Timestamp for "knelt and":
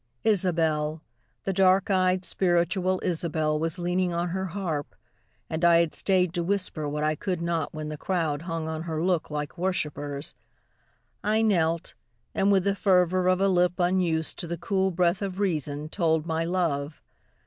11.43-12.51